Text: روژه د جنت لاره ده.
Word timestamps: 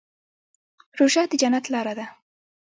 روژه 0.97 1.23
د 1.29 1.33
جنت 1.41 1.65
لاره 1.73 1.93
ده. 1.99 2.05